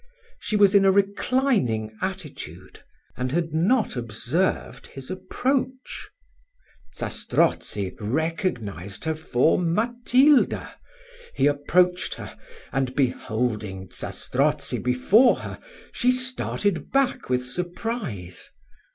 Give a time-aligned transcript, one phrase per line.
[0.39, 2.79] She was in a reclining attitude,
[3.15, 6.09] and had not observed his approach.
[6.95, 10.73] Zastrozzi recognised her for Matilda.
[11.35, 12.35] He approached her,
[12.73, 15.59] and beholding Zastrozzi before her,
[15.91, 18.49] she started back with surprise.